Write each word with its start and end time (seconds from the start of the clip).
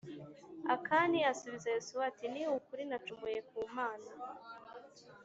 Akani 0.75 1.19
asubiza 1.31 1.67
Yosuwa 1.75 2.03
ati 2.09 2.25
Ni 2.33 2.43
ukuri 2.57 2.83
nacumuye 2.89 3.39
ku 3.49 3.57
mana 3.75 4.09